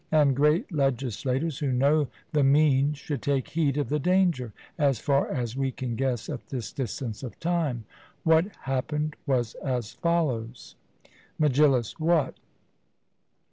[0.11, 4.51] And great legislators who know the mean should take heed of the danger.
[4.75, 7.85] As far as we can guess at this distance of time,
[8.23, 10.73] what happened was as follows:
[11.37, 12.33] MEGILLUS: What?